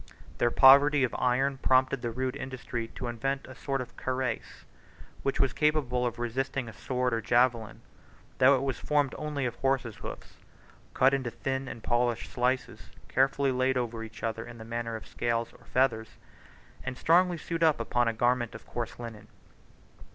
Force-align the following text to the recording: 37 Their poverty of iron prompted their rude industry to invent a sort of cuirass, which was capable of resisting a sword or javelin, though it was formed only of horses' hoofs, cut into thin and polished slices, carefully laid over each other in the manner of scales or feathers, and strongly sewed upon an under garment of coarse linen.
37 0.07 0.33
Their 0.39 0.49
poverty 0.49 1.03
of 1.03 1.13
iron 1.19 1.59
prompted 1.59 2.01
their 2.01 2.09
rude 2.09 2.35
industry 2.35 2.87
to 2.95 3.05
invent 3.05 3.45
a 3.47 3.53
sort 3.53 3.81
of 3.81 3.95
cuirass, 3.97 4.65
which 5.21 5.39
was 5.39 5.53
capable 5.53 6.07
of 6.07 6.17
resisting 6.17 6.67
a 6.67 6.73
sword 6.73 7.13
or 7.13 7.21
javelin, 7.21 7.81
though 8.39 8.55
it 8.55 8.63
was 8.63 8.79
formed 8.79 9.13
only 9.19 9.45
of 9.45 9.53
horses' 9.57 9.97
hoofs, 9.97 10.37
cut 10.95 11.13
into 11.13 11.29
thin 11.29 11.67
and 11.67 11.83
polished 11.83 12.31
slices, 12.31 12.89
carefully 13.09 13.51
laid 13.51 13.77
over 13.77 14.01
each 14.03 14.23
other 14.23 14.43
in 14.43 14.57
the 14.57 14.65
manner 14.65 14.95
of 14.95 15.05
scales 15.05 15.53
or 15.53 15.65
feathers, 15.65 16.15
and 16.83 16.97
strongly 16.97 17.37
sewed 17.37 17.61
upon 17.61 18.07
an 18.07 18.13
under 18.13 18.17
garment 18.17 18.55
of 18.55 18.65
coarse 18.65 18.97
linen. 18.97 19.27